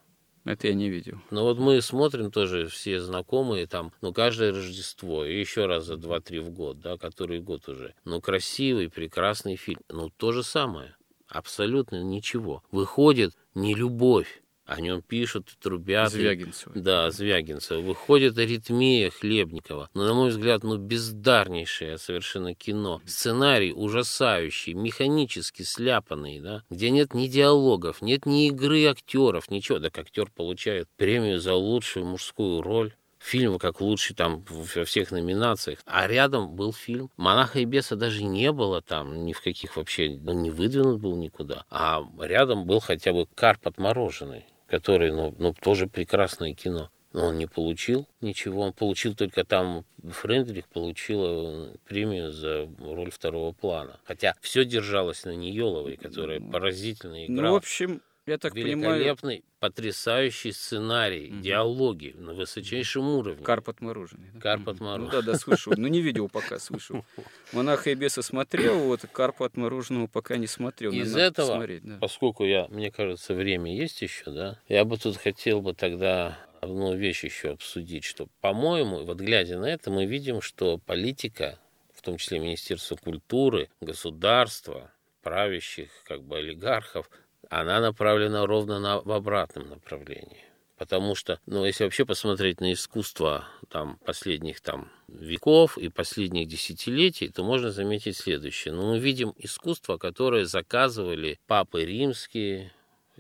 Это 0.47 0.69
я 0.69 0.75
не 0.75 0.89
видел. 0.89 1.19
Ну 1.33 1.43
вот 1.43 1.59
мы 1.59 1.83
смотрим 1.83 2.31
тоже 2.31 2.69
все 2.69 3.01
знакомые 3.01 3.67
там, 3.67 3.93
ну 4.01 4.13
каждое 4.13 4.53
Рождество, 4.53 5.25
и 5.25 5.39
еще 5.39 5.67
раз 5.67 5.87
за 5.87 5.97
два-три 5.97 6.39
в 6.39 6.51
год, 6.51 6.81
да, 6.81 6.97
который 6.97 7.41
год 7.41 7.69
уже. 7.69 7.95
Ну 8.05 8.21
красивый, 8.21 8.89
прекрасный 8.89 9.57
фильм. 9.57 9.81
Ну 9.89 10.09
то 10.09 10.31
же 10.31 10.45
самое. 10.45 10.95
Абсолютно 11.27 12.05
ничего. 12.05 12.63
Выходит 12.71 13.37
не 13.57 13.75
любовь, 13.75 14.41
о 14.67 14.81
нем 14.81 15.01
пишут, 15.01 15.57
трубят. 15.61 16.11
Звягинцева. 16.11 16.73
Да, 16.75 17.11
Звягинцева. 17.11 17.81
Выходит 17.81 18.37
аритмия 18.37 19.11
Хлебникова. 19.11 19.89
Но, 19.95 20.05
на 20.05 20.15
мой 20.15 20.31
взгляд, 20.31 20.65
ну, 20.65 20.77
бездарнейшее 20.77 21.99
совершенно 21.99 22.55
кино. 22.55 23.01
Сценарий 23.07 23.73
ужасающий, 23.73 24.75
механически 24.75 25.63
сляпанный, 25.63 26.41
да, 26.41 26.65
где 26.69 26.91
нет 26.91 27.15
ни 27.15 27.29
диалогов, 27.29 28.03
нет 28.03 28.27
ни 28.27 28.49
игры 28.49 28.85
актеров, 28.87 29.51
ничего. 29.51 29.79
Так 29.79 29.97
актер 29.99 30.31
получает 30.35 30.89
премию 30.97 31.39
за 31.39 31.55
лучшую 31.55 32.07
мужскую 32.07 32.61
роль 32.61 32.95
фильм 33.19 33.59
как 33.59 33.81
лучший 33.81 34.15
там 34.15 34.45
во 34.49 34.85
всех 34.85 35.11
номинациях. 35.11 35.81
А 35.85 36.07
рядом 36.07 36.55
был 36.55 36.73
фильм. 36.73 37.11
Монаха 37.17 37.59
и 37.59 37.65
беса 37.65 37.97
даже 37.97 38.23
не 38.25 38.53
было 38.53 38.83
там 38.83 39.25
ни 39.25 39.33
в 39.33 39.43
каких 39.43 39.77
вообще, 39.77 40.19
он 40.27 40.43
не 40.43 40.51
выдвинут 40.51 41.01
был 41.01 41.17
никуда. 41.17 41.65
А 41.71 42.05
рядом 42.21 42.67
был 42.67 42.81
хотя 42.81 43.13
бы 43.13 43.27
карп 43.35 43.67
отмороженный 43.67 44.47
который, 44.67 45.13
ну, 45.13 45.35
ну, 45.39 45.55
тоже 45.55 45.87
прекрасное 45.87 46.55
кино. 46.55 46.91
Но 47.13 47.29
он 47.29 47.39
не 47.39 47.47
получил 47.47 48.07
ничего. 48.21 48.63
Он 48.63 48.73
получил 48.75 49.15
только 49.15 49.45
там, 49.45 49.87
Френдрих 50.03 50.69
получила 50.69 51.73
премию 51.89 52.31
за 52.31 52.69
роль 52.79 53.11
второго 53.11 53.53
плана. 53.53 53.99
Хотя 54.05 54.35
все 54.43 54.67
держалось 54.67 55.25
на 55.25 55.35
Ниеловой, 55.35 55.97
которая 55.97 56.41
поразительно 56.41 57.25
играла. 57.25 57.47
Ну, 57.47 57.53
в 57.55 57.57
общем, 57.57 58.03
я 58.27 58.39
так 58.39 58.55
Великолепный, 58.55 59.37
понимаю... 59.37 59.43
потрясающий 59.61 60.51
сценарий, 60.51 61.31
угу. 61.33 61.41
диалоги 61.41 62.15
на 62.19 62.35
высочайшем 62.35 63.09
уровне. 63.09 63.45
Карп 63.45 63.69
отмороженный. 63.71 64.31
Да? 64.35 64.41
Карп 64.41 64.69
отмороженный. 64.69 65.07
Ну 65.07 65.13
да, 65.13 65.23
да, 65.23 65.39
слышал. 65.39 65.73
Ну 65.77 65.87
не 65.87 66.01
видел 66.01 66.29
пока, 66.29 66.59
слышал. 66.59 67.05
Монаха 67.53 67.91
и 67.91 67.95
беса 67.95 68.23
смотрел, 68.23 68.81
вот 68.81 69.03
карпа 69.13 69.47
отмороженного 69.47 70.09
пока 70.09 70.37
не 70.37 70.49
смотрел. 70.49 70.93
Из 70.93 71.17
этого, 71.17 71.65
да. 71.67 71.99
поскольку 72.01 72.45
я, 72.45 72.67
мне 72.69 72.91
кажется, 72.91 73.33
время 73.35 73.75
есть 73.75 74.03
еще, 74.03 74.31
да, 74.31 74.61
я 74.69 74.85
бы 74.85 74.99
тут 74.99 75.17
хотел 75.17 75.63
бы 75.63 75.73
тогда 75.73 76.39
одну 76.61 76.97
вещь 76.97 77.23
еще 77.23 77.51
обсудить, 77.51 78.05
что, 78.05 78.27
по-моему, 78.41 79.05
вот 79.05 79.19
глядя 79.19 79.59
на 79.59 79.67
это, 79.67 79.91
мы 79.91 80.07
видим, 80.07 80.41
что 80.41 80.79
политика, 80.79 81.61
в 81.95 82.03
том 82.03 82.17
числе 82.17 82.41
Министерство 82.41 82.97
культуры, 82.97 83.69
государство, 83.81 84.91
правящих 85.23 85.91
как 86.05 86.25
бы 86.25 86.39
олигархов– 86.39 87.09
она 87.51 87.81
направлена 87.81 88.47
ровно 88.47 88.79
на, 88.79 89.01
в 89.01 89.11
обратном 89.11 89.69
направлении. 89.69 90.45
Потому 90.77 91.15
что, 91.15 91.41
ну, 91.47 91.65
если 91.65 91.85
вообще 91.85 92.05
посмотреть 92.05 92.61
на 92.61 92.73
искусство 92.73 93.47
там, 93.71 93.99
последних 94.05 94.61
там, 94.61 94.91
веков 95.09 95.79
и 95.79 95.89
последних 95.89 96.49
десятилетий, 96.49 97.29
то 97.29 97.43
можно 97.43 97.71
заметить 97.71 98.17
следующее. 98.17 98.75
Ну, 98.75 98.91
мы 98.93 98.99
видим 98.99 99.33
искусство, 99.39 99.97
которое 99.97 100.45
заказывали 100.45 101.39
папы 101.47 101.85
римские, 101.85 102.73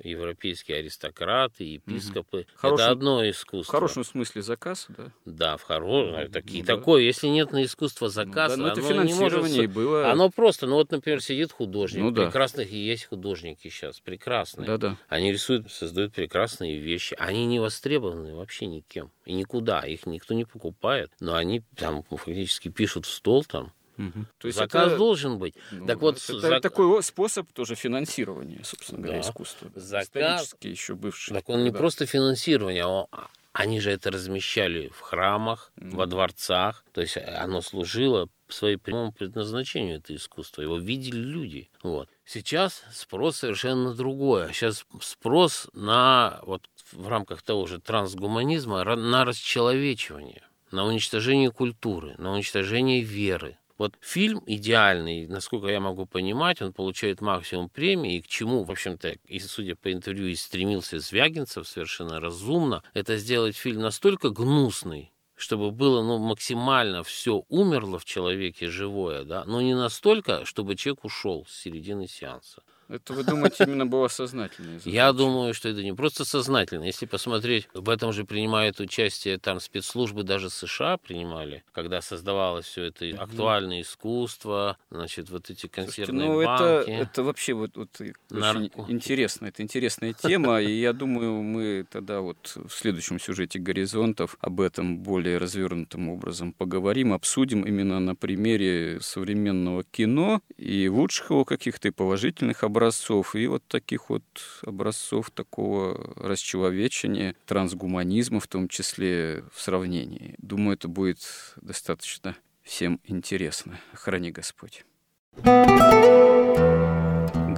европейские 0.02 0.78
аристократы, 0.78 1.64
епископы. 1.64 2.38
Угу. 2.38 2.46
Хорошем, 2.56 2.84
это 2.84 2.90
одно 2.92 3.30
искусство. 3.30 3.70
В 3.70 3.74
хорошем 3.76 4.04
смысле 4.04 4.42
заказ, 4.42 4.86
да? 4.88 5.12
Да, 5.24 5.56
в 5.56 5.62
хорошем. 5.62 6.20
Ну, 6.20 6.28
такие, 6.28 6.62
ну, 6.62 6.66
такое, 6.66 7.00
да. 7.00 7.06
если 7.06 7.28
нет 7.28 7.52
на 7.52 7.64
искусство 7.64 8.08
заказа, 8.08 8.56
ну, 8.56 8.64
да, 8.64 8.74
но 8.74 8.80
это 8.80 8.90
оно 8.92 9.02
не 9.04 9.14
может... 9.14 9.72
было. 9.72 10.10
Оно 10.10 10.30
просто, 10.30 10.66
ну 10.66 10.74
вот, 10.74 10.90
например, 10.90 11.22
сидит 11.22 11.52
художник. 11.52 12.02
Ну, 12.02 12.10
да. 12.10 12.26
Прекрасных 12.26 12.70
и 12.70 12.76
есть 12.76 13.06
художники 13.06 13.68
сейчас, 13.68 14.00
прекрасные. 14.00 14.66
Да, 14.66 14.78
да. 14.78 14.96
Они 15.08 15.32
рисуют, 15.32 15.70
создают 15.70 16.12
прекрасные 16.14 16.78
вещи. 16.78 17.16
Они 17.18 17.46
не 17.46 17.60
востребованы 17.60 18.34
вообще 18.34 18.66
никем. 18.66 19.10
И 19.24 19.32
никуда. 19.32 19.80
Их 19.80 20.06
никто 20.06 20.34
не 20.34 20.44
покупает. 20.44 21.10
Но 21.20 21.34
они 21.34 21.62
там 21.76 22.02
фактически 22.02 22.68
пишут 22.68 23.06
в 23.06 23.10
стол 23.10 23.44
там 23.44 23.72
Угу. 23.98 24.26
То 24.38 24.48
есть 24.48 24.58
Заказ 24.58 24.88
это, 24.88 24.96
должен 24.96 25.38
быть. 25.38 25.54
Ну, 25.70 25.86
так 25.86 26.00
вот, 26.00 26.16
это 26.16 26.40
зак... 26.40 26.62
такой 26.62 27.02
способ 27.02 27.50
тоже 27.52 27.74
финансирования, 27.74 28.60
собственно 28.64 29.00
говоря, 29.00 29.22
да. 29.22 29.28
искусства. 29.28 29.70
Заказ... 29.74 30.06
Исторически 30.06 30.66
еще 30.68 30.94
бывший. 30.94 31.34
Так 31.34 31.48
он 31.48 31.58
да. 31.58 31.64
не 31.64 31.70
просто 31.70 32.06
финансирование, 32.06 32.84
а 32.84 33.28
они 33.52 33.80
же 33.80 33.90
это 33.90 34.10
размещали 34.10 34.88
в 34.88 35.00
храмах, 35.00 35.72
mm. 35.76 35.96
во 35.96 36.06
дворцах. 36.06 36.84
То 36.92 37.00
есть 37.00 37.16
оно 37.16 37.62
служило 37.62 38.28
своему 38.48 38.80
прямому 38.80 39.12
предназначению, 39.12 39.98
это 39.98 40.14
искусство. 40.14 40.62
Его 40.62 40.76
видели 40.78 41.18
люди. 41.18 41.70
Вот. 41.82 42.08
Сейчас 42.24 42.84
спрос 42.92 43.38
совершенно 43.38 43.94
другой. 43.94 44.52
Сейчас 44.52 44.84
спрос 45.00 45.68
на, 45.72 46.40
вот 46.42 46.68
в 46.92 47.08
рамках 47.08 47.42
того 47.42 47.66
же 47.66 47.80
трансгуманизма, 47.80 48.84
на 48.84 49.24
расчеловечивание, 49.24 50.42
на 50.70 50.84
уничтожение 50.84 51.50
культуры, 51.50 52.14
на 52.18 52.32
уничтожение 52.32 53.00
веры. 53.00 53.56
Вот 53.78 53.98
фильм 54.00 54.42
идеальный, 54.46 55.26
насколько 55.26 55.66
я 55.66 55.80
могу 55.80 56.06
понимать, 56.06 56.62
он 56.62 56.72
получает 56.72 57.20
максимум 57.20 57.68
премии, 57.68 58.16
и 58.16 58.22
к 58.22 58.26
чему, 58.26 58.64
в 58.64 58.70
общем-то, 58.70 59.16
и 59.26 59.38
судя 59.38 59.76
по 59.76 59.92
интервью, 59.92 60.28
и 60.28 60.34
стремился 60.34 60.98
Звягинцев 60.98 61.68
совершенно 61.68 62.18
разумно, 62.18 62.82
это 62.94 63.18
сделать 63.18 63.56
фильм 63.56 63.82
настолько 63.82 64.30
гнусный, 64.30 65.12
чтобы 65.34 65.70
было 65.72 66.02
ну, 66.02 66.16
максимально 66.18 67.02
все 67.02 67.44
умерло 67.48 67.98
в 67.98 68.06
человеке 68.06 68.68
живое, 68.68 69.24
да, 69.24 69.44
но 69.44 69.60
не 69.60 69.74
настолько, 69.74 70.46
чтобы 70.46 70.74
человек 70.76 71.04
ушел 71.04 71.44
с 71.46 71.54
середины 71.54 72.08
сеанса. 72.08 72.62
Это, 72.88 73.14
вы 73.14 73.24
думаете, 73.24 73.64
именно 73.64 73.86
было 73.86 74.08
сознательное? 74.08 74.80
Я 74.84 75.12
думаю, 75.12 75.54
что 75.54 75.68
это 75.68 75.82
не 75.82 75.92
просто 75.92 76.24
сознательно. 76.24 76.84
Если 76.84 77.06
посмотреть, 77.06 77.68
в 77.74 77.88
этом 77.88 78.12
же 78.12 78.24
принимают 78.24 78.78
участие 78.78 79.38
там 79.38 79.58
спецслужбы 79.58 80.22
даже 80.22 80.50
США 80.50 80.96
принимали, 80.96 81.64
когда 81.72 82.00
создавалось 82.00 82.66
все 82.66 82.84
это 82.84 83.06
актуальное 83.20 83.80
искусство, 83.80 84.76
значит, 84.90 85.30
вот 85.30 85.50
эти 85.50 85.66
консервные 85.66 86.26
Слушайте, 86.26 86.42
ну, 86.42 86.44
банки. 86.44 86.90
Это, 86.90 87.02
это 87.02 87.22
вообще 87.24 87.54
вот, 87.54 87.76
вот 87.76 87.88
очень 88.00 88.70
интересно. 88.88 89.46
Это 89.46 89.62
интересная 89.62 90.12
тема, 90.22 90.60
и 90.60 90.72
я 90.72 90.92
думаю, 90.92 91.42
мы 91.42 91.86
тогда 91.90 92.20
вот 92.20 92.52
в 92.54 92.70
следующем 92.70 93.18
сюжете 93.18 93.58
«Горизонтов» 93.58 94.36
об 94.40 94.60
этом 94.60 94.98
более 94.98 95.38
развернутым 95.38 96.08
образом 96.08 96.52
поговорим, 96.52 97.12
обсудим 97.12 97.62
именно 97.62 97.98
на 97.98 98.14
примере 98.14 98.98
современного 99.00 99.82
кино 99.82 100.40
и 100.56 100.88
лучших 100.88 101.30
его 101.30 101.44
каких-то 101.44 101.88
и 101.88 101.90
положительных 101.90 102.62
образцов 102.62 102.75
образцов 102.76 103.34
и 103.34 103.46
вот 103.46 103.66
таких 103.66 104.10
вот 104.10 104.22
образцов 104.62 105.30
такого 105.30 106.14
расчеловечения, 106.16 107.34
трансгуманизма 107.46 108.38
в 108.38 108.46
том 108.46 108.68
числе 108.68 109.44
в 109.52 109.62
сравнении. 109.62 110.34
Думаю, 110.38 110.74
это 110.74 110.88
будет 110.88 111.20
достаточно 111.62 112.36
всем 112.62 113.00
интересно. 113.04 113.80
Храни 113.94 114.30
Господь. 114.30 114.84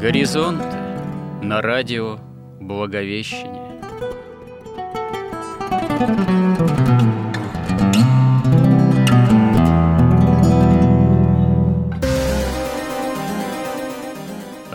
Горизонт 0.00 0.62
на 1.42 1.60
радио 1.60 2.20
Благовещение. 2.60 3.68